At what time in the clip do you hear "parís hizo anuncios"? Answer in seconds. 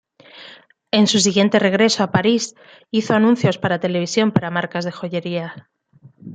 2.11-3.59